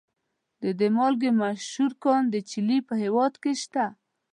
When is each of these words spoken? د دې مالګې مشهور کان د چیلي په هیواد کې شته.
د 0.63 0.65
دې 0.79 0.87
مالګې 0.97 1.31
مشهور 1.41 1.91
کان 2.03 2.23
د 2.29 2.35
چیلي 2.49 2.79
په 2.87 2.93
هیواد 3.03 3.33
کې 3.41 3.51
شته. 3.61 3.85